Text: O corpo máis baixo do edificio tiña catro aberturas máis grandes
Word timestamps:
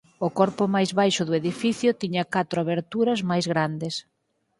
O 0.27 0.29
corpo 0.39 0.63
máis 0.75 0.89
baixo 0.99 1.23
do 1.27 1.37
edificio 1.41 1.97
tiña 2.01 2.29
catro 2.35 2.57
aberturas 2.61 3.19
máis 3.29 3.45
grandes 3.53 3.95